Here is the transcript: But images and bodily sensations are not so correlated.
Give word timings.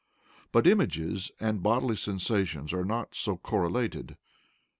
But 0.51 0.65
images 0.65 1.31
and 1.39 1.61
bodily 1.61 1.95
sensations 1.95 2.73
are 2.73 2.83
not 2.83 3.13
so 3.13 3.37
correlated. 3.37 4.17